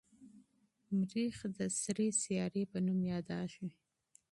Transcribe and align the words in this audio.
مریخ 0.97 1.37
د 1.57 1.59
سرې 1.81 2.07
سیارې 2.21 2.63
په 2.71 2.77
نوم 2.85 2.99
یادیږي. 3.11 3.67